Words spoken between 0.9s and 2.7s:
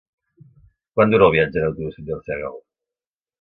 Quant dura el viatge en autobús fins a Arsèguel?